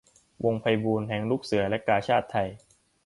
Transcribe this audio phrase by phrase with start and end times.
[0.43, 2.47] วงไพบูลย์แห่งลูกเสือและกาชาดไทย